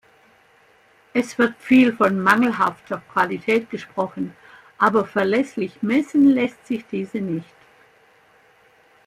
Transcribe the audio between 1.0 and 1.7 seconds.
Es wird